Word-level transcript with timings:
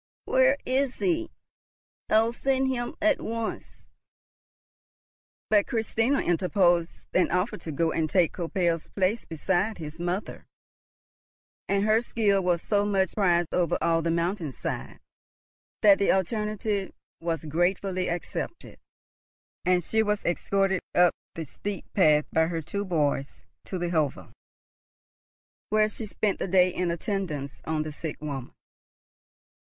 "Where 0.25 0.57
is 0.65 0.95
he? 0.95 1.29
I'll 2.09 2.33
send 2.33 2.69
him 2.69 2.95
at 3.03 3.21
once." 3.21 3.85
But 5.51 5.67
Christina 5.67 6.21
interposed 6.21 7.05
an 7.13 7.29
offer 7.29 7.55
to 7.59 7.71
go 7.71 7.91
and 7.91 8.09
take 8.09 8.33
Koppel's 8.33 8.87
place 8.87 9.25
beside 9.25 9.77
his 9.77 9.99
mother, 9.99 10.47
and 11.69 11.83
her 11.85 12.01
skill 12.01 12.41
was 12.41 12.63
so 12.63 12.83
much 12.83 13.13
prized 13.13 13.53
over 13.53 13.77
all 13.79 14.01
the 14.01 14.09
mountain 14.09 14.51
side, 14.51 14.99
that 15.83 15.99
the 15.99 16.11
alternative 16.11 16.91
was 17.19 17.45
gratefully 17.45 18.09
accepted, 18.09 18.79
and 19.65 19.83
she 19.83 20.01
was 20.01 20.25
escorted 20.25 20.81
up 20.95 21.13
the 21.35 21.45
steep 21.45 21.85
path 21.93 22.25
by 22.33 22.47
her 22.47 22.63
two 22.63 22.83
boys 22.85 23.45
to 23.65 23.77
the 23.77 23.91
hovel, 23.91 24.31
where 25.69 25.87
she 25.87 26.07
spent 26.07 26.39
the 26.39 26.47
day 26.47 26.73
in 26.73 26.89
attendance 26.89 27.61
on 27.65 27.83
the 27.83 27.91
sick 27.91 28.19
woman. 28.19 28.55